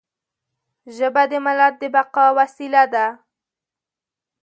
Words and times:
ژبه 0.95 1.23
د 1.31 1.33
ملت 1.45 1.73
د 1.81 1.83
بقا 1.95 2.25
وسیله 2.39 2.83
ده. 2.93 3.05